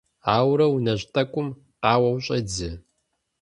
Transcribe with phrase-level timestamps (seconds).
[0.35, 1.47] Ауэрэ унэжь тӀэкӀум
[1.81, 2.69] къауэу щӀедзэ.